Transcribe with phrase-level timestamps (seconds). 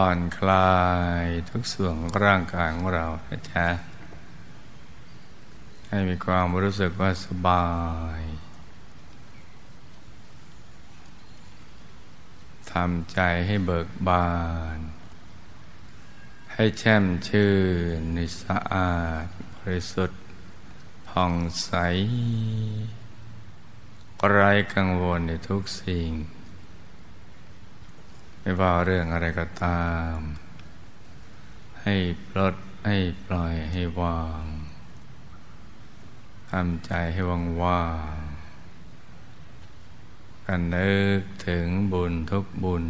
[0.00, 0.76] ผ่อนคลา
[1.24, 1.94] ยทุกส่วน
[2.24, 3.66] ร่างกายของเรานะจ๊ะ
[5.88, 7.68] ให้มีความรู้สึกว่าสบา
[8.18, 8.20] ย
[12.72, 14.32] ทำใจให้เบิกบา
[14.76, 14.78] น
[16.52, 17.52] ให้แช่มชื่
[17.96, 20.20] นในสะอาดบริสุทธิ์
[21.08, 21.70] ผ่องใส
[24.30, 26.10] ไร้กังวลในทุกสิ่ง
[28.48, 30.16] ไม่ว่าเรื่องอะไรก็ตาม
[31.82, 31.96] ให้
[32.28, 32.54] ปลด
[32.86, 34.44] ให้ปล่อยให้วาง
[36.50, 38.16] ทำใจให้ว่างว่าง
[40.46, 42.84] กันนึกถึงบุญทุกบุญ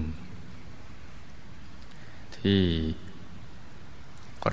[2.39, 2.63] ที่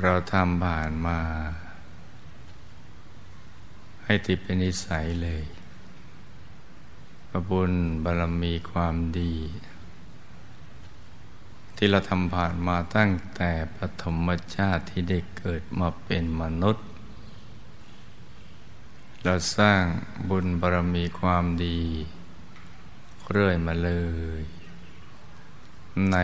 [0.02, 1.20] เราทำผ่านมา
[4.04, 5.44] ให้ติดเป็นนิสัยเลย
[7.50, 7.72] บุญ
[8.04, 9.36] บารมีความดี
[11.76, 16.86] ที่เราทำผ่านมาตั้งแต่ปฐมชาติที่ได้เกิดมาเป็นมนุษย์
[19.24, 19.84] เราสร้าง
[20.30, 21.80] บุญบารมีความดี
[23.30, 23.92] เรื่อยมาเล
[24.40, 24.42] ย
[26.12, 26.18] ใน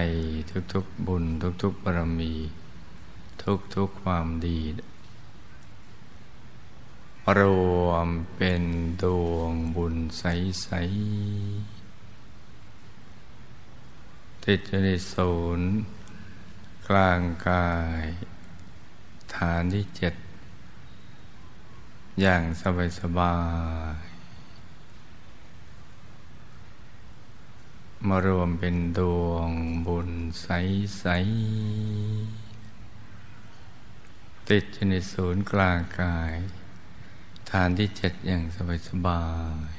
[0.74, 1.24] ทุกๆบุญ
[1.64, 2.34] ทุกๆบารมี
[3.76, 4.60] ทุกๆความดี
[7.38, 7.40] ร
[7.86, 8.64] วมเป็น
[9.02, 11.81] ดวงบุญใสๆ
[14.48, 15.70] ติดอยู่ในศูนย์
[16.88, 18.04] กลางกาย
[19.36, 20.14] ฐานที่เจ็ด
[22.22, 23.38] อย่างสบายสบา
[23.96, 23.98] ย
[28.08, 29.50] มารวมเป็นดวง
[29.88, 30.10] บุญ
[30.42, 30.48] ใส
[31.00, 31.06] ใส
[34.50, 36.36] ติดอยู่ในศูนย์กลางกาย
[37.52, 39.24] ฐานที่เจ็ดอย่างสบายสบา
[39.70, 39.72] ย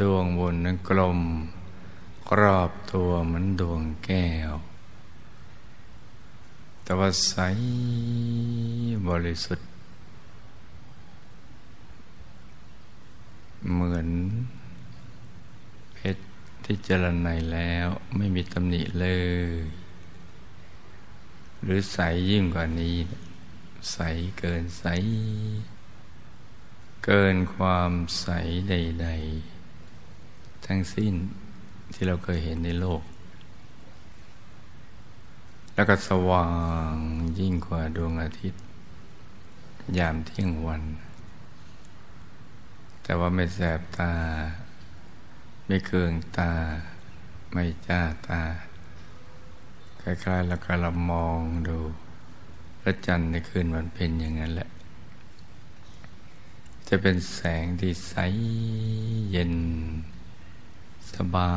[0.00, 1.20] ดวงบุญนั้นกลม
[2.40, 4.52] รอบตัวเหมือนดวงแก้ว
[6.82, 7.34] แต่ว่าใส
[9.08, 9.68] บริสุทธิ์
[13.72, 14.08] เหมือน
[15.94, 16.22] เพชร
[16.64, 19.06] ที่เจริญในแล้วไม่มีตำหนิเล
[19.60, 19.62] ย
[21.62, 21.98] หรือใส
[22.30, 22.96] ยิ่งกว่านี้
[23.92, 23.98] ใส
[24.38, 24.84] เกินใส
[27.04, 28.26] เกินความใส
[28.68, 29.08] ใด
[29.86, 31.14] ๆ ทั้งสิ้น
[31.94, 33.02] ที่เราเคยเห็นในโลก
[35.74, 36.48] แล้วก็สว่า
[36.92, 36.94] ง
[37.38, 38.62] ยิ่งกว่าดวงอาทิตย์
[39.98, 40.82] ยามเที่ยงวัน
[43.02, 44.12] แต่ว่าไม่แสบตา
[45.66, 46.52] ไม่เคืองตา
[47.52, 48.42] ไม่จ้าตา
[50.00, 51.78] คล้ายๆแล้วก็เรามองดู
[52.80, 54.68] พระจันทร์ในคืนวันเป็นอย่างนั้นแหละ
[56.88, 58.14] จะเป็นแสงที่ใส
[59.30, 59.54] เย็น
[61.14, 61.54] สบา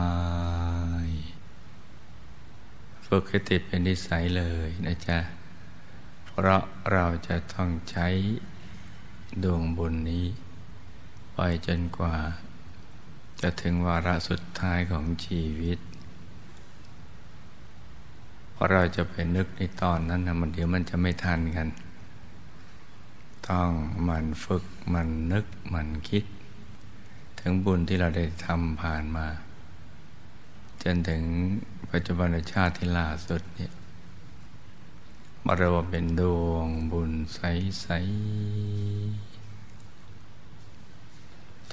[1.05, 1.07] ย
[3.05, 5.19] ฝึกให้ติดเป็นนิสัยเลยนะจ๊ะ
[6.25, 6.61] เพราะ
[6.91, 8.07] เราจะต้องใช้
[9.43, 10.25] ดวงบุญนี้
[11.33, 12.15] ไปจนกว่า
[13.41, 15.79] จะถึงวาระสุดท้ายของชีวิต
[18.51, 21.67] เพราะเราจะไปนึกในตอนนั้นนะมันเดี๋ยวมันจะไม่ทันกัน
[23.49, 23.71] ต้อง
[24.07, 26.25] มันฝึกมันนึกมันคิด
[27.39, 29.27] ถึงบุญที่เราได้ทำผ่านมา
[30.83, 31.23] จนถึง
[31.91, 33.71] ปัจจุบันชาติที่ล่าสุดเนี่ย
[35.45, 39.39] มารวมเป็นดวงบุญใส ๆ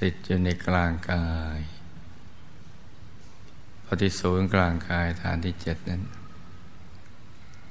[0.01, 1.29] ติดอยู่ในกลางกา
[1.59, 1.61] ย
[3.87, 6.03] ปฏิสูนกลางกายฐานที่เจ็ดนั้น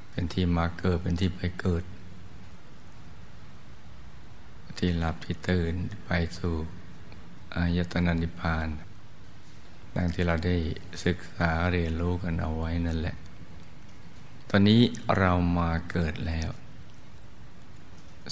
[0.10, 1.84] เป็นที่มาเกิดเป็นที่ไปเกิด
[4.78, 5.74] ที่หลับที่ตื่น
[6.06, 6.56] ไปสู่
[7.58, 8.68] อายตนะนิพพาน
[9.96, 10.56] ดังที่เราได้
[11.06, 13.16] ศึกษาเรียนรู้กันเอาไว้นั่นแหละ
[14.50, 14.82] ตอนนี้
[15.18, 16.50] เรามาเกิดแล้ว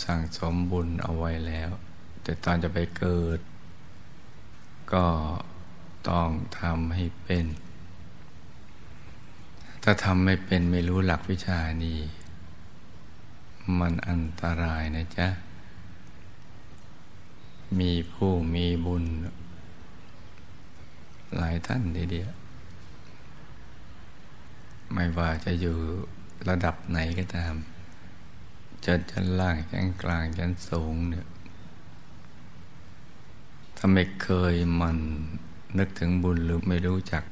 [0.03, 1.69] สั่งสมบุญเอาไว้แล้ว
[2.23, 3.39] แต่ตอนจะไปเกิด
[4.93, 5.07] ก็
[6.09, 6.29] ต้อง
[6.59, 7.45] ทำให้เป็น
[9.83, 11.99] ถ้าทำไม่เป็นไม่รู้หลักวิชานี้
[13.79, 15.27] มันอันตรายนะจ๊ะ
[17.79, 19.03] มีผู้มีบุญ
[21.37, 22.31] หลายท่านทีเดียว
[24.93, 25.77] ไม่ว่าจะอยู่
[26.49, 27.55] ระดับไหนก็ตาม
[28.85, 31.27] จะชั้นล่างชั้นกลางชั้นสูงเนี่ย
[33.77, 34.97] ถ้าไม่เคยมัน
[35.77, 37.23] นึกถึงบุญหรือไม่รู้จัก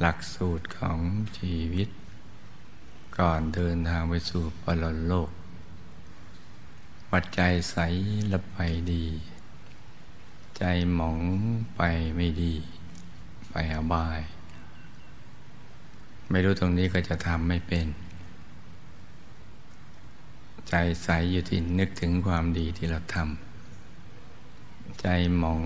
[0.00, 0.98] หลักสูตรของ
[1.38, 1.88] ชีวิต
[3.18, 5.30] ก่อนเดินทางไปสู่ปรโลก
[7.12, 7.76] ปัจจัยใส
[8.28, 8.56] และไป
[8.92, 9.04] ดี
[10.64, 11.20] ใจหมอง
[11.76, 11.82] ไป
[12.16, 12.54] ไม่ดี
[13.50, 14.20] ไปอบาย
[16.30, 17.86] ไม่รู้ตรงนี้ก็จะทำไม่เป็น
[20.68, 20.74] ใจ
[21.04, 25.06] ใสอยู่ที่นึกถึงความดีที่เราทำใจ
[25.38, 25.62] หมอง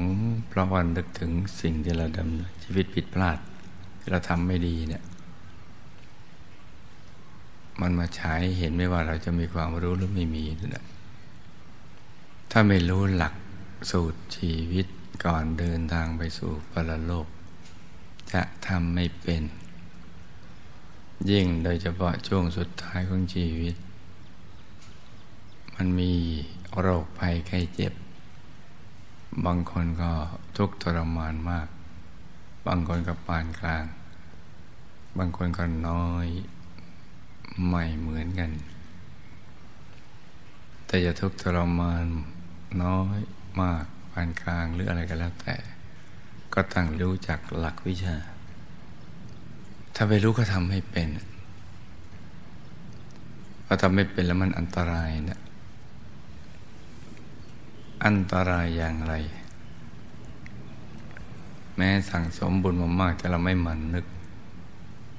[0.48, 3.38] เพราะวันนึกถึงสิ่งที่เราดำเนินชีวิตผิดพลาด
[3.98, 5.02] ที่เราทำไม่ดีเนี่ย
[7.80, 10.84] มันมาฉายเห็นไม่ว่าเราจะมีความรู้หรือไม่มีนั่นแหละ
[12.50, 13.34] ถ้าไม่รู้หลัก
[13.90, 14.86] สูตรชีวิต
[15.24, 17.26] ก่อนเดินทางไปสู่ปรโลก
[18.32, 19.42] จะทำไม่เป็น
[21.30, 23.76] ยิ่งโดยเฉพาะช่วงสุดท้ายของชีวิต
[25.74, 26.12] มันมี
[26.78, 27.92] โรคภัยไข้เจ็บ
[29.44, 30.12] บางคนก็
[30.56, 31.68] ทุกข์ทรมานมาก
[32.66, 33.84] บางคนก็ปานกลาง
[35.18, 36.26] บางคนก็น้อย
[37.68, 38.50] ไม่เหมือนกัน
[40.86, 42.04] แต่จะทุกข์ทรมาน
[42.82, 43.18] น้อย
[43.60, 45.56] มากปานกลางหรืออะไรก็แล้วแต่
[46.54, 48.16] ก็ตั้งรู้จักหลักวิชา
[49.94, 51.08] ถ้าไปรู้ก็ทำให้เป็น
[53.64, 55.40] พอทำไม่เป็นแล้วมันอันตรายนะ
[58.04, 59.14] อันตรายอย่างไร
[61.76, 64.06] แม้สั่งสมบุญมามาก แต่เราไม่หมั่นนึก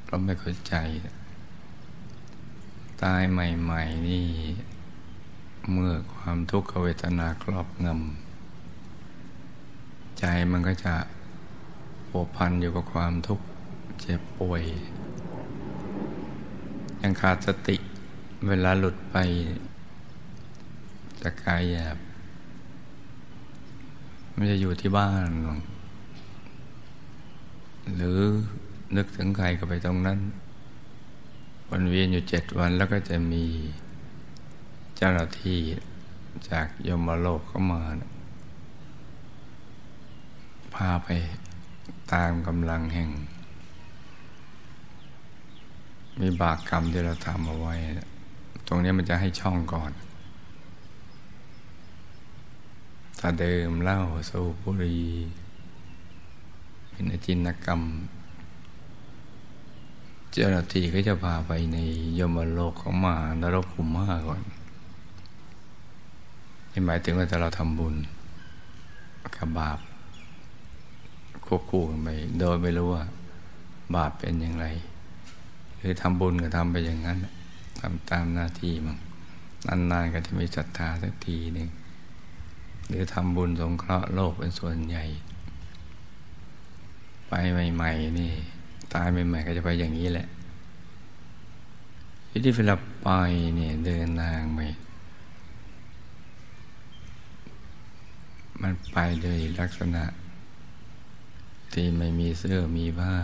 [0.07, 0.75] เราไม่เข้าใจ
[3.04, 4.25] ตายใหม่ ๆ นี่
[5.72, 8.27] เมื่อความทุกขเวทนาครอบงำ
[10.19, 10.96] ใจมันก็จะ
[12.10, 13.46] ผัวพันอยู่กับความทุกข์
[14.02, 14.64] เจ็บป่วย
[17.02, 17.78] ยังขาดสติ
[18.48, 19.18] เวลาหลุดไป
[21.22, 21.98] จะกายแยาบ
[24.34, 25.30] ไม่จะอยู่ที่บ้าน
[27.96, 28.19] หรือ
[28.96, 30.19] นึกถึงใครก็ไปตรงนั้น
[31.69, 33.46] วันเวียนอยู่เจ็ดวันแล้วก็จะมี
[34.98, 35.60] เจ้าหน้าที่
[36.50, 38.12] จากยมโลกเข้ามานะ
[40.82, 41.10] พาไป
[42.14, 43.10] ตามกำลังแห่ง
[46.20, 47.76] มีบากกรรมที่เราทำเอาไว้
[48.68, 49.92] ตรงนี้มันจะให้ช่องก่อน
[53.20, 55.00] ถ้าเดิมเล่าสูบบุรี
[56.92, 57.82] เป็นอจินกรรม
[60.32, 61.78] เจ้าหน้าที่ก็จะพาไปใน
[62.20, 64.42] ยมโลกของมานรกขุมมาก่อน
[66.72, 67.96] นี่หมายถึงว่าถ้าเราทำบุญ
[69.38, 69.80] กับบาป
[71.48, 72.10] ควบคู่กันไป
[72.40, 73.04] โดยไม่รู้ว่า
[73.96, 74.66] บาปเป็นอย่างไร
[75.78, 77.18] หรือทำบุญก็ทำไปอย่างนั้น
[77.80, 78.98] ทำตามหน้าที่มั่ง
[79.92, 81.70] นานๆก็จะมีศรัทธาสักทีหนึ่ง
[82.88, 85.06] หรือทำบุญสงเคราะห์โลกเป็นส่วนใหญ่
[87.30, 87.34] ไป
[87.74, 88.32] ใหม่ ๆ นี่
[88.94, 90.28] ตายใหม่ๆก็จะไปอย่างนี้แหละ
[92.44, 93.10] ที่เวลาไป
[93.56, 94.60] เนี่ยเดินทางไป
[98.62, 100.04] มันไปเลยลักษณะ
[101.74, 103.16] ที่ไม่มีเสื้อมีผ้า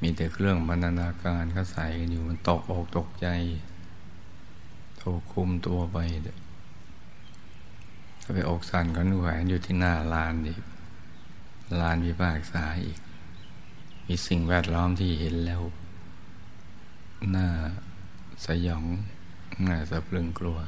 [0.00, 3.28] มีแต่เครื่องบรรณาการเขาใส่กันอยู่มันตกอกตกใจ
[4.96, 5.02] โท
[5.32, 5.98] คุมตัวไป
[8.22, 10.62] ถ้าไปอกสั่นก็นแหวนอยู่ที่หน้าลานอีก
[11.80, 12.98] ลานวิภาคษาอีก
[14.06, 15.62] มีสิ่งแวดล้อมที่เห็นแล้ว
[17.30, 17.48] หน้า
[18.46, 18.84] สยอง
[19.64, 20.58] หน้าสะพรึงกลัว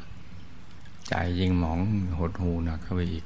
[1.08, 1.78] ใจยิงหมอง
[2.18, 3.24] หดหูหนักเข้าไปอีก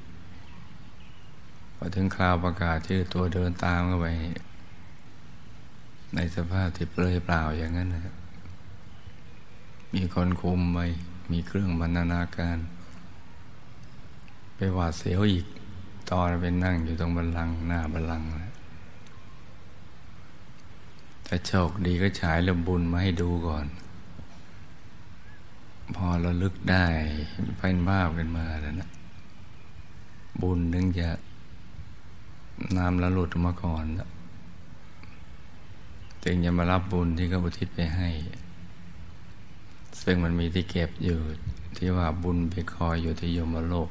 [1.84, 4.06] อถึงคราวประกาศชื่อตัวเดินตามเข้าไป
[6.14, 8.14] ในสภาพที่เปลือยเปล่าอย่างนั้นนะ
[9.94, 10.78] มีคนคุมไป
[11.32, 12.58] มีเครื่องบรรณาการ
[14.56, 15.46] ไปหวาดเสียวอีก
[16.10, 18.52] ตอนเป็นนั่งอยู่ตรงบันลังหน้าบันลังนะ
[21.26, 23.66] ถ้าโชคดีก็ฉายเรื่องบุญมาให้ดูก่อน
[25.96, 26.86] พอเราลึกได้
[27.58, 28.88] เป็นภาพกันมาแล้วนะ
[30.42, 31.08] บุญนึงจะ
[32.76, 33.85] น้ำและหลุดมาก่อน
[36.25, 38.11] จึงจะมารับบุญที่เขาอุทิศไปให้
[40.02, 41.18] ซึ่งมันมีที่เก็บอยู่
[41.76, 43.90] ที่ว่าบุญไปคอยอยู่ที่ยมโลก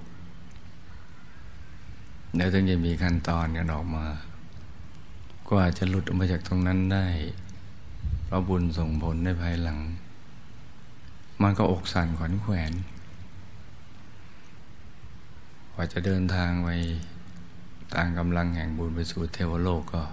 [2.36, 4.08] เดี๋ยวถึงจะมีขั้นตอนกันออกมา
[5.50, 7.08] กว่าจะหลุดออกมาจากตรงนั้นได้
[8.26, 9.80] เพราะบุญส่งผลในภายหลัง
[11.42, 12.74] มันก็อกสั่นขวัญแขวน
[15.74, 16.70] กว่าจะเดินทางไป
[17.96, 20.04] ตามกำลังแห่งบุญไปสู่เทวโลกก็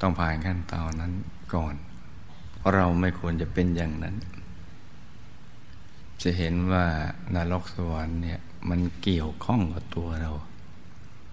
[0.00, 1.12] ต้องผ่านขั้นตอนนั้น
[1.54, 1.74] ก่อน
[2.60, 4.16] พอเราไม่ควรจะเป็นอย่างนั้น
[6.22, 6.84] จะเห็นว่า
[7.34, 10.32] นรกสวรรค์เนี่ยมันเกี่ยวข้องกับตัวเรา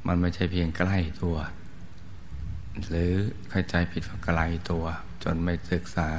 [0.08, 1.38] มันไม่ใช่เพียงใกล้ตัว
[2.88, 3.12] หรือ
[3.50, 4.40] เข้าใจผิดว่าไกล
[4.72, 4.86] ตัว
[5.24, 6.10] จนไม่ศึกษา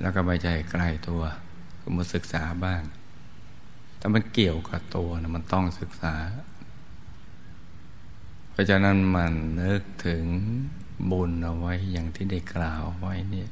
[0.00, 1.22] แล้วก็ไม่ใจใกล้ตัว
[1.80, 2.82] ก็มาศึกษาบ้าง
[3.98, 6.14] แต่มันเกี่ยวกับตัวนะมันต้องศึกษา
[8.56, 9.32] เพราะฉะนั้นมัน
[9.62, 10.24] นึกถึง
[11.10, 13.48] บุญเอาไว้อย่างที่ได้กล่าวไว้เนี่ย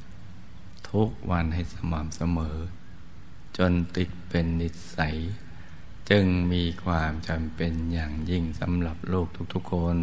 [0.90, 2.58] ทุกวันให้สม่ำเสมอ
[3.56, 5.16] จนติดเป็นนิสัย
[6.10, 9.96] จึงมีความจำเป็นอย่างยิ่งสำหรับลูกทุกๆคน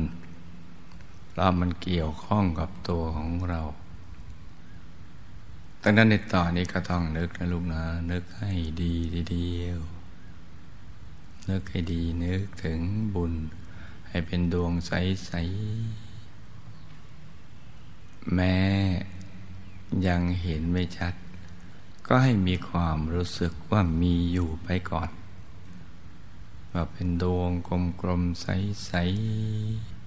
[1.29, 3.62] เพราะมันเกี่ยวข้องกับตัวของเรา
[5.81, 9.79] ดังนั้นในตอนนี้ก็ต้องนึกนะลูกนะ นึกให้ดีทีเดียว
[11.50, 12.79] นึกให้ดีนึกถึง
[13.15, 13.34] บุญ
[14.12, 15.32] ให้เป็นดวงใส
[17.39, 18.58] ๆ แม้
[20.08, 21.13] ยังเห็นไม่ชัด
[22.08, 25.10] ก็ให้มีความรู้สึกว่ามีอยู่ไปก่อน
[26.72, 27.50] ว่าเป็นดวง
[28.01, 28.91] กลมๆ ใส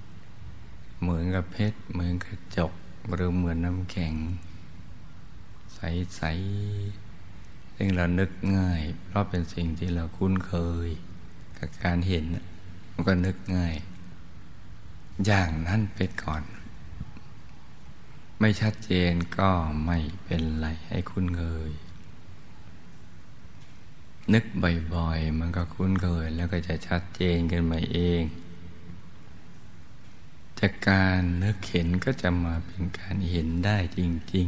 [0.04, 2.72] ๆ เหมือนกับเพชร เหมือนกระจก
[3.12, 4.14] หรือเหมือนน้ำแข็ง
[5.74, 6.22] ใส
[6.98, 10.54] ๆ ซึ่งเรานึกง่าย เพราะเป็นสิ่งที่เราคุ้นเค
[10.86, 10.88] ย
[11.58, 12.24] กับการเห็น
[12.92, 13.74] มันก็นึกง่าย
[15.26, 16.42] อย่างนั้นไปก่อน
[18.40, 19.50] ไม่ชัดเจนก็
[19.86, 21.70] ไม่เป็นไรให้คุ้นเคย
[24.32, 24.44] นึก
[24.94, 28.22] บ่อยๆ มันก็คุ้นเคย แล้วก็จะชัดเจนกันมาเอง
[30.60, 34.00] จากการนึกเห็นก็จะมาเป็นการเห็นได้จ
[34.34, 34.46] ริง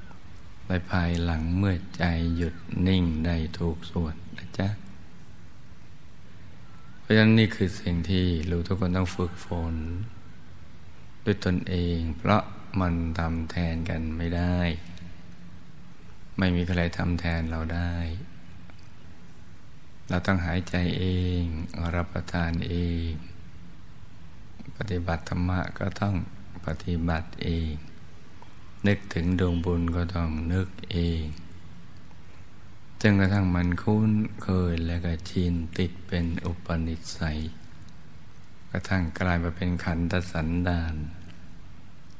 [0.00, 2.04] ๆไปภายหลังเมื่อใจ
[2.36, 2.54] หยุด
[2.86, 4.68] นิ่งได้ถูกส่วนนะจ๊ะ
[7.10, 9.74] ราะฉะนั้นนี่คือสิ่งที่ลูกทุกคนต้องฝึกฝน
[11.24, 12.42] ด้วยตนเอง เพราะ
[12.80, 14.58] มันทำแทนกันไม่ได้
[16.38, 17.94] ไม่มีใครทำแทนเราได้
[20.08, 21.04] เราต้องหายใจเอ
[21.40, 21.42] ง
[21.96, 22.74] รับประทานเอ
[23.06, 23.10] ง
[24.76, 26.14] ปฏิบัติธรรมะก็ต้อง
[26.66, 27.72] ปฏิบัติเอง
[28.86, 31.22] นึกถึงดวงบุญก็ต้องนึกเอง
[33.00, 34.10] จนกระทั่งมันคุ้น
[34.42, 37.38] เคยและก็ชินติดเป็นอุปนิสัย
[38.70, 40.94] กระทั่งกลายมาเป็นขันธสันดาน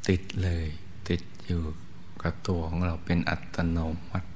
[0.08, 0.66] ติดเลย
[1.08, 1.62] ติดอยู่
[2.22, 4.28] กับตัวของเราเป็นอัตโนมัติ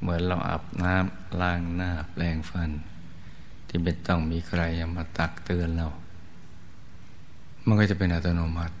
[0.00, 2.70] เหมือนเราอาบน้ำล้างหน้าแปลงฟัน
[3.68, 4.62] ที่ไม่ต้องมีใคร
[4.96, 5.86] มาตักเตือนเรา
[7.66, 8.76] มันก็จะเป็นอัตโนมัติ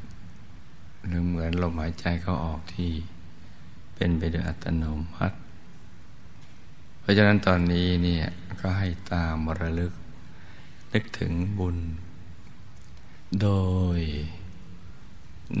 [1.06, 2.90] หรือเหมือนลมหายใจเข้าออกที่
[3.94, 4.84] เป็นไปโดยอัตโน
[5.14, 5.36] มัติ
[7.06, 8.26] ราะฉะนั้นตอนนี้เนี่ย
[8.60, 9.92] ก็ให้ตามระลึก
[10.92, 11.78] นึกถึงบุญ
[13.40, 13.48] โด
[13.98, 14.00] ย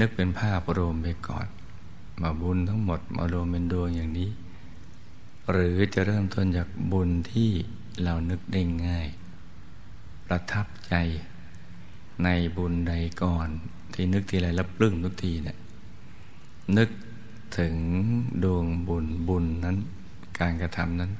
[0.00, 1.46] นึกเป็นภาพรวมไปก่อน
[2.22, 4.30] มาบุญทั้งหมดมารวมเป็นดวงอย่างนี้
[5.50, 7.50] หรือจะเริ่มต้นจากบุญที่
[8.02, 9.08] เรานึกได้ง่าย
[10.26, 10.94] ประทับใจ
[12.24, 13.48] ในบุญใดก่อน
[13.94, 15.56] ที่นึกทีไรแล้วปลื้มทุกทีเนะี่ย
[16.76, 16.88] นึก
[17.58, 17.74] ถึง
[18.44, 19.76] ดวงบุญบุญนั้น
[20.38, 21.12] การกระทำนั้น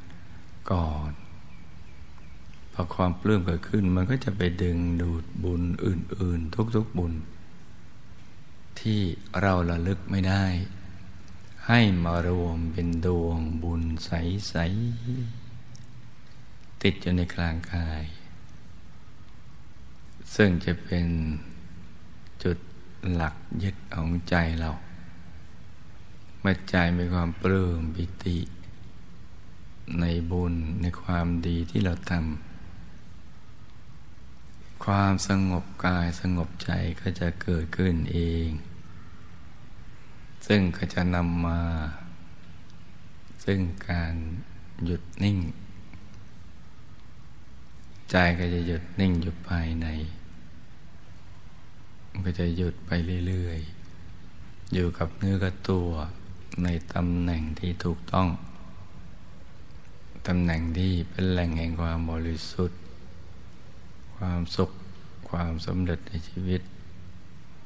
[0.70, 1.10] ก่อน
[2.72, 7.12] พอความปลื้มเกิดขึ้นมันก็จะไปดึงดูดบุญอื่น ๆ ทุกๆบุญ
[8.80, 9.00] ที่
[9.40, 10.44] เราระลึกไม่ได้
[11.66, 14.54] ให้มารวมเป็นดวงบุญใส
[15.48, 18.04] ๆ ติดอยู่ในกลางกาย
[20.34, 21.06] ซึ่งจะเป็น
[22.42, 22.58] จุด
[23.12, 24.70] หลักยึดของใจเรา
[26.40, 28.36] เมื่อใจมีความปลื้มปิติ
[30.00, 32.22] ในบุญในความดีที่เราทำ
[34.84, 38.48] ความสงบกายสงบใจก็จะเกิดขึ้นเอง
[40.46, 41.60] ซึ่งก็จะนำมา
[43.44, 44.14] ซึ่งการ
[44.84, 45.38] หยุดนิ่ง
[48.10, 49.86] ใจก็จะหยุดนิ่งอยู่ภายใน
[52.10, 52.90] มันก็จะหยุดไป
[53.26, 55.88] เรื่อยๆ อยู่กับเนื้อกับตัว
[56.62, 58.28] ในตำแหน่งที่ถูกต้อง
[60.26, 62.80] ตำแหน่งที่เป็นแหล่งแห่งความบริสุทธิ์
[64.16, 64.70] ความสุข
[65.30, 66.60] ความสำเร็จในชีวิต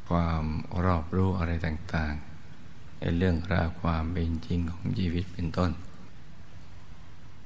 [0.08, 0.44] ความ
[0.84, 5.70] รอบรู้อะไรต่างๆ ในเรื่องราวความเป็นจริงของชีวิตเป็นต้น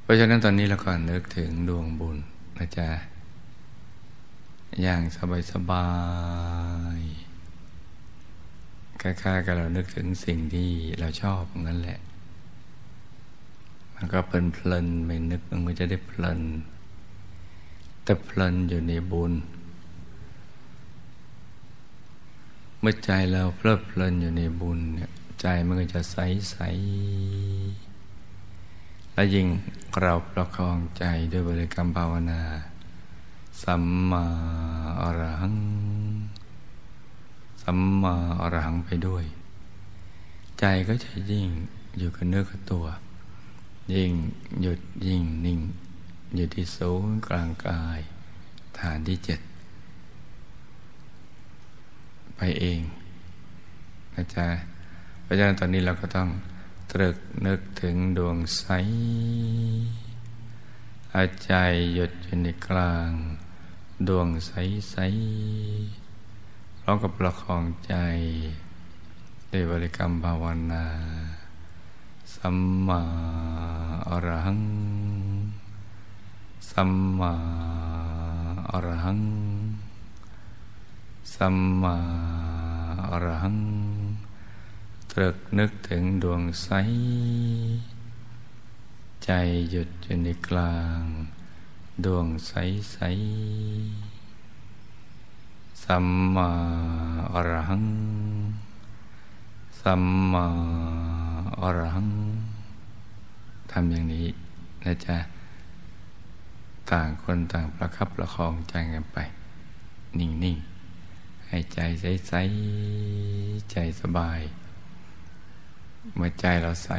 [0.03, 2.19] เพราะฉะนั้นตอนนี้เราก็นึกถึงดวงบุญ
[2.57, 2.89] นะจ๊ะ
[4.83, 5.89] อย่างสบายสบา
[6.99, 7.01] ย
[9.01, 11.99] คล้ายๆกับเรานึกถึงสิ่งที่เราชอบงั้นแหละ
[14.13, 16.41] ก็เพลินเพลินไม่นึกมันก็จะได้เพลิน
[18.03, 19.33] แต่เพลินอยู่ในบุญ
[22.81, 26.17] เมื่อใจเราเพลิดเพลินอยู่ในบุญเนี่ยใจใจมันก็จะใส
[26.51, 26.57] ใส
[29.13, 29.47] และยิ่ง
[30.01, 32.43] เราประคองใจด้วยบริกรรมภาวนา
[33.63, 34.25] สัมมา
[35.01, 35.57] อรหัง
[37.63, 39.25] สัมมาอรหังไปด้วย
[40.59, 41.47] ใจก็จะยิ่ง
[41.99, 42.85] อยู่กับเนื้อกับตัว
[43.95, 44.11] ยิ่ง
[44.63, 45.61] หยุดยิ่งนิ่ง
[46.35, 48.01] อยู่ที่ศูนย์กลางกาย
[48.79, 49.41] ฐานที่เจ็ด
[52.37, 52.81] ไปเอง
[54.15, 54.47] นะจ๊ะ
[55.23, 56.29] เพราะฉะนั้นตอนนี้เราก็ต้อง
[56.93, 58.65] ตรึกนึกถึงดวงใส
[61.15, 61.53] อาใจ
[61.95, 63.11] หยุดอยู่ในกลาง
[64.09, 64.53] ดวงใส
[64.91, 64.97] ใส
[66.83, 67.95] ร้องกับประคองใจ
[69.53, 70.85] ด้วยบริกรรมภาวนา
[72.47, 73.01] สัมมา
[74.09, 74.63] อรหัง
[76.71, 77.33] สัมมา
[78.71, 79.21] อรหัง
[81.35, 81.97] สัมมา
[83.11, 83.59] อรหัง
[85.11, 86.69] ตรึกนึกถึงดวงใส
[89.25, 89.31] ใจ
[89.71, 91.03] หยุดอยู่ในกลาง
[92.05, 92.53] ดวงใส
[92.93, 92.99] ใส
[95.85, 96.51] สัมมา
[97.35, 97.85] อรหัง
[99.81, 100.47] สัมมา
[101.63, 102.24] อรหัง
[103.77, 104.27] ทำอย่างนี้
[104.85, 105.17] นะจ๊ะ
[106.91, 109.19] ต่างคนต่างประคับประคองใจกันไป
[110.19, 110.57] นิ่ง
[111.03, 112.33] ๆ ให้ใจใส
[113.03, 114.41] ๆ ใจสบาย
[116.15, 116.91] เมื่อใจเราใส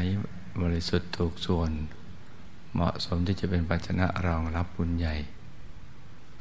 [0.62, 1.72] บริสุทธิ์ถูกส่วน
[2.74, 5.16] เหมาะสมที่จะเป็นปัจจนะรองรับบุญใหญ่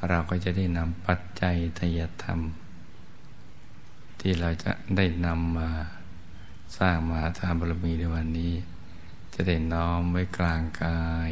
[0.08, 2.40] เราก็จะได้นำปัจจัยทยธรรม
[4.20, 5.68] ที่เราจะได้นำมา
[6.78, 8.52] สร้างมหาทานบารมีในวันนี้
[9.36, 11.30] จะได้น้อมไว้กลางกาย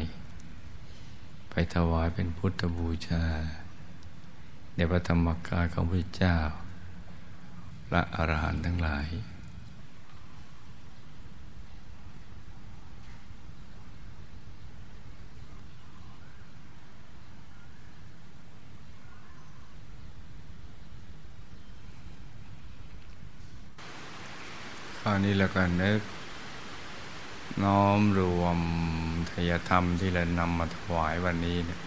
[1.49, 3.25] ไปถวายเป็นพุทธบูชา
[4.75, 6.37] ในพระธรรมกายของพระเจ้า
[7.91, 9.07] และอรหันต์ทั้งหลาย
[24.99, 26.01] คราวนี้เราก็นึก
[27.61, 28.57] น้อมรวม
[29.31, 31.79] ทยธรรมที่เรานำมาถวายวันนี้เนี่ย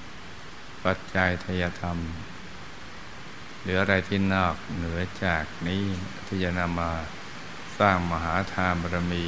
[0.84, 1.98] ปัจจัยทยธรรม
[3.62, 5.84] หรืออะไรที่นอกเหนือจากนี้
[6.26, 6.92] ที่จะนำมา
[7.78, 9.24] สร้างมหาทานบารมี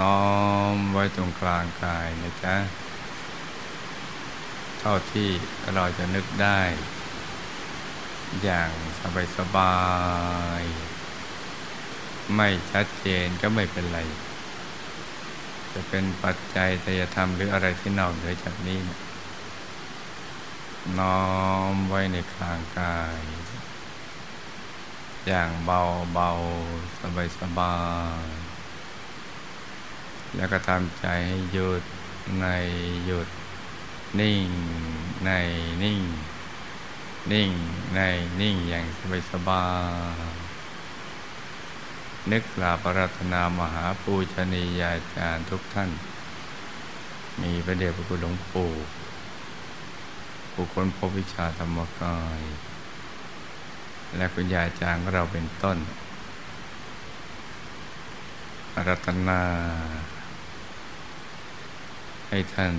[0.00, 0.22] น้อ
[0.74, 2.56] มไว้ตรงกลางกายนะจ๊ะ
[4.80, 5.28] เท่าที่
[5.74, 6.60] เราจะนึกได้
[8.42, 8.70] อย่าง
[9.36, 9.76] สบา
[10.60, 10.87] ยๆ
[12.34, 14.00] ไม่ชัดเจนก็ไม่เป็นไร
[15.72, 18.88] จะเป็นปัจจัยทยธรรมหรืออะไรที่นอกเหนือจากนี้น
[20.98, 21.22] น้อ
[21.72, 23.20] มไว้ในกลางกาย
[25.26, 25.80] อย่างเบา
[26.14, 26.30] เบา
[27.00, 27.76] สบายสบา
[28.22, 28.26] ย
[30.36, 31.82] แล้วก็ทำใจให้หยุด
[32.40, 32.46] ใน
[33.06, 33.28] หยุด
[34.20, 34.48] นิ่ง
[35.26, 35.30] ใน
[35.82, 36.00] นิ่ง
[37.32, 37.50] นิ่ง
[37.94, 38.00] ใน
[38.40, 39.64] นิ่งอย่างสบายสบา
[40.44, 40.47] ย
[42.32, 45.90] นึกกราบปรัตนามหาปูชนียาจารย์ทุกท่าน
[47.42, 48.72] มีพระเดชพระคุณหลวงปู่
[50.52, 52.40] ผู้คนพบวิชาธรรมกาย
[54.16, 55.78] และคุณยายจางเราเป็นต้น
[58.88, 59.42] รัตนา
[62.28, 62.72] ให้ท่าน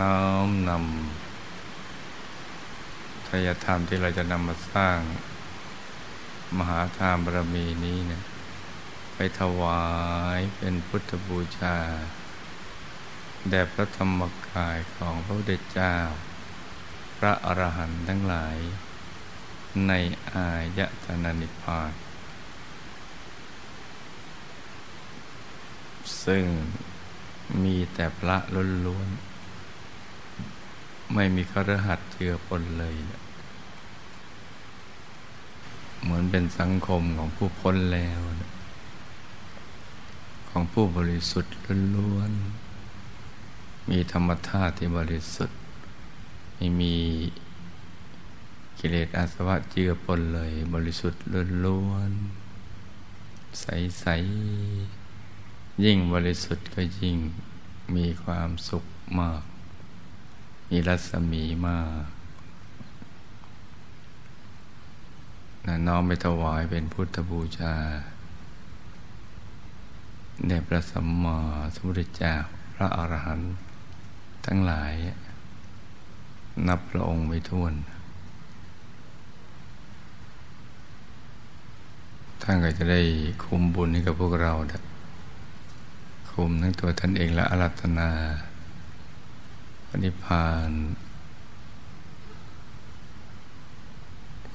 [0.00, 0.78] น้อมนำ
[3.28, 4.98] ทายธรรมที่เราจะนำมาสร้าง
[6.58, 8.22] มหาทานบารมีนี้เนี่ย
[9.14, 9.84] ไปถวา
[10.38, 11.76] ยเป็นพุทธบูชา
[13.48, 15.96] แด่พระธรรมกายของพระพุทธเจ้า
[17.18, 18.58] พระอรหันต์ทั้งหลาย
[19.86, 19.92] ใน
[20.32, 21.92] อายตนะนิพพาน
[26.24, 26.44] ซึ่ง
[27.62, 28.36] มีแต่พระ
[28.86, 32.96] ล้วนๆ ไม่มีครหัสเจือปนเลย
[36.02, 38.50] เหมือนเป็นสังคมของผู้พ้นแล้วนะ
[40.56, 41.54] ของผู้บริสุทธิ์
[41.96, 45.58] ล้วนๆมีธรรมธาตุที่บริสุทธิ์
[46.56, 46.96] ไม่มี
[48.78, 51.22] กิเลสอาสวะเจือปนเลย บริสุทธิ์
[51.64, 57.16] ล้วนๆใสๆยิ่งบริสุทธิ์ก็ยิ่ง
[57.96, 58.84] มีความสุข
[59.18, 59.42] มาก
[60.70, 62.06] มีรัศมีมาก
[65.86, 67.76] น้อมไปถวายเป็นพุทธบูชา
[70.46, 71.38] แด่พระสัมมา
[71.74, 72.34] สัมพุทธเจ้า
[72.74, 73.54] พระอรหันต์
[74.46, 74.92] ทั้งหลาย
[76.68, 77.76] นับพระองค์ไม่ท้วนท
[82.42, 83.00] ท่านก็จะได้
[83.44, 84.52] คุมบุญให้กับพวกเรา
[86.30, 88.10] คุมทั้งตัวท่านเองและอารัตนา
[89.88, 90.70] ปณิพาน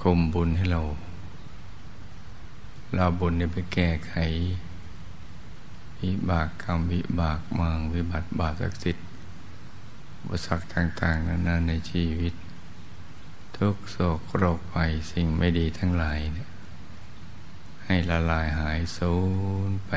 [0.01, 0.81] คุมบุญให้เรา
[2.95, 4.13] เราบุญเนี่ยไปแก้ไข
[6.01, 9.05] วิบากกรรมวิบากมังวิบัติบาปศักดิ์สิทธิ์
[10.27, 12.33] บุสักต่าง ๆนั้นในชีวิต
[13.57, 16.49] ทุกโศกโรคภัยสิ่งไม่ดีทั้งหลายเนี่ย
[17.85, 19.13] ให้ละลายหายสู
[19.69, 19.91] ญไป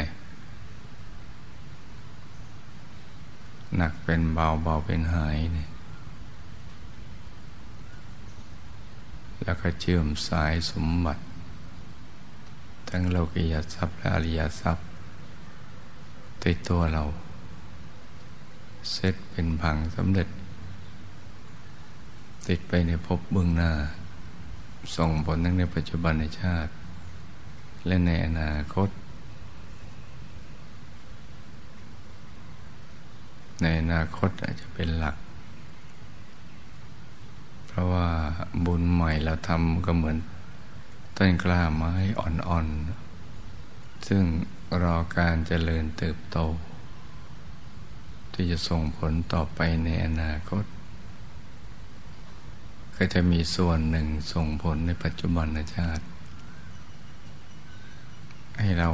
[3.76, 5.70] หนักเป็นเบาเบาเป็นหายเนี่ย
[9.44, 11.22] แล้วก็เชื่อมสายสมบัติ
[12.88, 14.91] ทั้งโลกิยทรัพย์และอริยทรัพย์
[16.44, 17.02] ติดตัวเรา
[18.92, 20.28] เซตเป็นผังสำเร็จ
[22.48, 23.72] ติดไปในภพเบื้องหน้า
[24.96, 26.72] ส่งผลทั้งในปัจจุบันในชาติ
[27.86, 28.88] และในอนาคต
[33.62, 35.16] ในอนาคตอาจจะเป็นหลัก
[37.68, 38.08] เพราะว่า
[38.66, 40.16] บุญใหม่เราทำก็เหมือน
[41.16, 44.24] ต้นกล้าไม้อ่อนๆ ซึ่ง
[44.82, 46.38] รอการเจริญเติบโต
[48.32, 50.64] ที่จะส่งผลต่อไปในอนาคต
[52.96, 56.04] ก็จะมีส่วนหนึ่งส่งผลในปัจจุบันชาติ
[58.58, 58.90] ให้เรา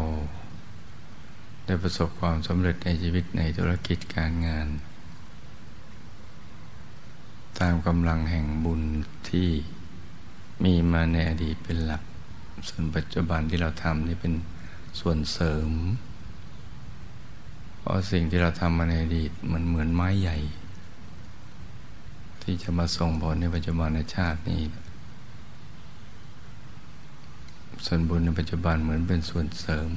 [1.65, 4.69] ได้ประสบความสำเร็จในชีวิตในธุรกิจการงาน
[7.61, 8.83] ตามกำลังแห่งบุญ
[9.29, 9.49] ที่
[10.65, 12.03] มีมาในอดีตเป็นหลัก
[12.69, 14.33] ส่วนปัจจุบันที่เราทำนี่เป็น
[15.01, 15.71] ส่วนเสริม
[17.79, 20.37] เพราะสิ่งที่เราทำมาในอดีตมันเหมือนไม้ใหญ่
[22.43, 24.63] ที่จะมาส่งผลในปัจจุบันในชาตินี้
[27.87, 29.89] ส่วนบุญในปัจจุบันเหมือนเป็นส่วนเสริม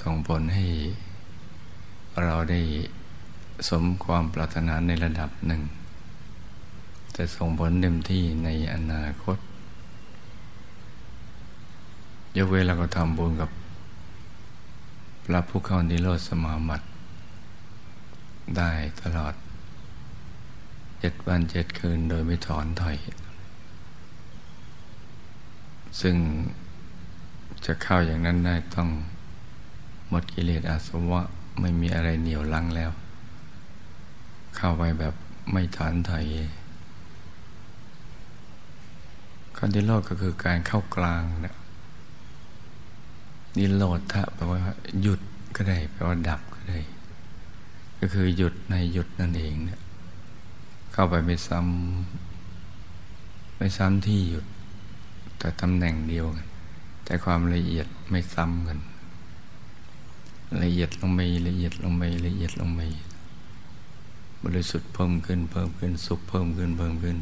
[0.00, 0.66] ส่งผลให้
[2.24, 2.60] เราได้
[3.68, 5.62] สมความปรารถนาในระดับหนึ่ง
[7.12, 9.38] แต่ส่งผลเต็มที่ในอนาคต
[12.36, 13.50] ยกเว้นเราก็ทำบุญกับ
[15.24, 16.86] พระผู้เข้านิโรธสมาบัติ
[18.56, 18.70] ได้
[19.02, 19.34] ตลอด
[21.00, 22.96] เจ็ดวันเจ็ดคืนโดยไม่ถอนถอย
[26.00, 26.16] ซึ่ง
[27.64, 28.88] จะเข้าอย่างนั้นได้ต้อง
[30.08, 31.22] หมดกิเลสอาสวะ
[31.60, 32.90] ไม่มีอะไรเหนียวลังแล้ว
[34.56, 35.14] เข้าไปแบบ
[35.52, 36.24] ไม่ถอนถอย
[39.56, 41.57] คันที่โลดก็คือการเข้ากลางนะ
[43.58, 44.60] นิโรธะแปลว่า
[45.02, 45.20] หยุด
[45.56, 46.78] ก็ได้แปลว่าดับก็ได้
[47.98, 49.80] ก็คือหยุดในหยุดนั่นเองเนี่ย
[50.92, 54.46] เข้าไปไม่ซ้ำไม่ซ้ำที่หยุด
[55.38, 56.46] แต่ตำแหน่งเดียวกัน
[57.04, 58.78] แต่ความละเอียดไม่ซ้ำกัน
[60.62, 62.80] ละเอียดลงไปละเอียดลงไปละเอียดลงไป
[64.44, 67.18] บริสุทธิ์เพิ่มขึ้นเพิ่มขึ้นสุขเพิ่มขึ้นเพิ่มขึ้น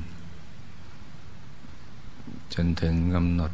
[2.55, 3.53] จนถึงกำหนด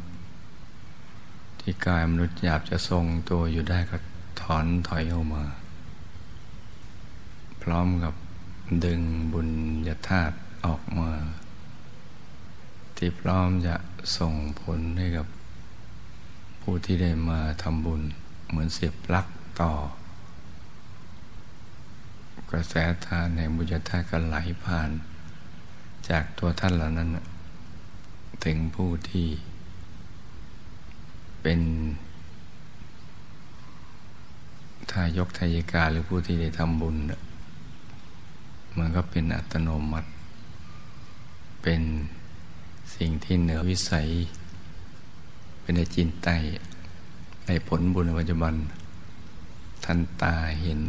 [1.65, 3.97] ที่กายมนุษย์หยาบจะทรงตัวอยู่ได้ก็
[4.41, 5.43] ถอนถอยออกมา
[7.61, 8.13] พร้อมกับ
[8.85, 9.01] ดึง
[9.33, 9.49] บุญ
[9.87, 11.11] ญาธาตุออกมา
[12.97, 13.75] ที่พร้อมจะ
[14.17, 15.27] ส่งผลให้กับ
[16.61, 18.01] ผู้ที่ได้มาทำบุญ
[18.49, 19.27] เหมือนเสียบปลั๊ก
[19.61, 19.71] ต่อ
[22.49, 22.73] กระแส
[23.05, 24.89] ทานแห่งบุญญาธาตุก็ไหลผ่าน
[26.09, 27.09] จากตัวท่านเหล่านั้น
[28.45, 29.27] ถึงผู้ที่
[31.43, 31.59] เป็น
[34.91, 36.95] ทายกทายกาหรือผู้ที่ได้ทำบุญ
[38.77, 40.09] มันก็เป็นอัตโนมัติ
[41.63, 41.81] เป็น
[42.95, 44.07] สิ่งที่เหนือวิสัย
[45.61, 46.29] เป็นในจินไต
[47.47, 48.53] ในผลบุญในปัจจุบัน
[49.83, 50.79] ท่านตาเห็น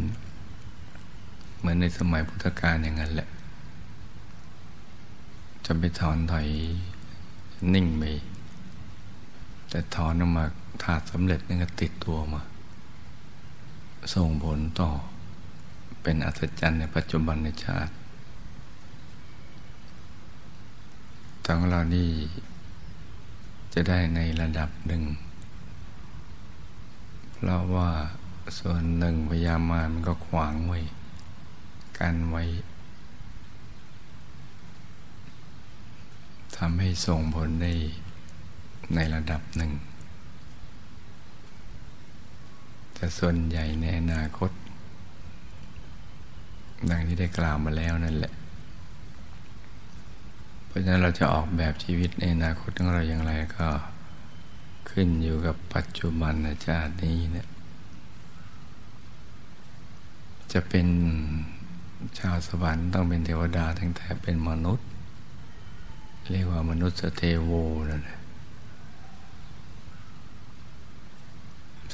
[1.58, 3.28] เหมือนในสมัยพุทธกาลอย่างนั้นแหละ
[5.64, 6.48] จะไปถอนถอย
[7.74, 8.04] นิ่งไป
[9.74, 10.44] แต่ถอนออกมา
[10.82, 12.42] ถาดสำเร็จนี่ก็ติดตัวมา
[14.14, 14.90] ส่งผลต่อ
[16.02, 17.92] เป็นอัศจรรย์ในปัจจุบันในชาติ
[21.46, 22.08] ทั้งเรานี่
[23.74, 25.02] จะได้ในระดับหนึ่ง
[27.34, 27.90] เพราะว่า
[28.58, 30.78] ส่วนหนึ่งพยามารมันก็ขวางไว้
[31.98, 32.42] กันไว้
[36.56, 37.74] ทำให้ส่งผลได้
[38.94, 39.72] ในระดับหนึ่ง
[42.94, 44.50] แต่ส่วนใหญ่ในอนาคต
[46.90, 48.32] ดังที่ได้กล่าวมาแล้วนั่นแหละ
[50.68, 53.68] ผราะฉะนั้นเราจะออกแบบชีวิตในอนาคตของเราอย่างไรก็
[54.90, 56.34] ขึ้นอยู่กับปัจจุบัน
[56.66, 57.48] ชาตินี้เนี่ย
[60.52, 60.86] จะเป็น
[62.18, 64.88] ชาวสวรรค์ต้องเป็นเทวดาตั้งแต่เป็นมนุษย์
[66.30, 67.50] เรียกว่ามนุษย์เทโว
[67.90, 68.18] นั่นแหละ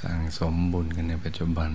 [0.01, 1.71] สั่งสมบุญกันในปัจจุบัน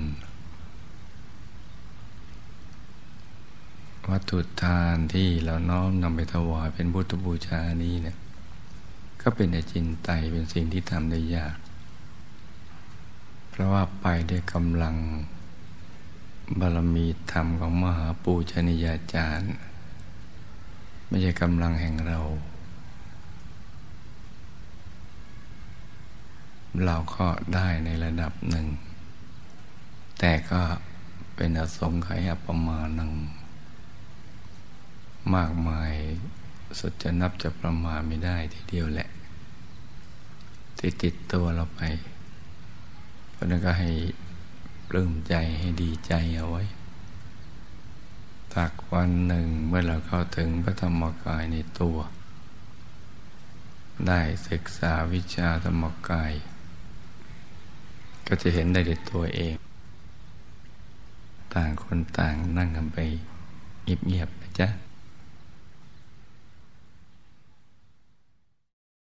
[4.10, 8.18] วัตถุทานที่เราน้อมนำไปถวายเป็นพุทธบูชานี้เนี่ย
[9.22, 11.56] ก็เป็นอจินไตเป็นสิ่งที่ทำได้ยาก
[13.50, 14.96] เพราะว่าไปด้วยกำลัง
[16.60, 19.54] บารมีธรรมของมหาปูชนียาจารย์
[21.08, 22.20] ไม่ใช่กำลังแห่งเรา
[26.84, 28.68] เราก็ได้ในระดับหนึ่ง
[30.20, 30.62] แต่ก็
[31.36, 33.12] เป็นอสงไขยประมาณหนึ่ง
[35.36, 35.94] มากมาย
[36.80, 39.10] สุดจะนับจะประมาณไม่ได้ทีเดียวแหละ
[40.80, 41.82] ติดติดตัวเราไป
[43.32, 43.90] เพราะนั้นก็ให้
[44.90, 46.64] ปลื้มใจให้ดีใจเอาไว้
[48.54, 51.98] ถักวันหนึ่งเมื่อเราเข้าถึงพระธรรมกายในตัว
[54.08, 56.34] ได้ศึกษาวิชาธรรมกาย
[58.28, 59.56] ก็จะเห็นได้ด้วยตัวเอง
[61.54, 62.98] ต่างคนต่างนั่งกันไป
[63.84, 64.68] เงียบๆนะจ๊ะ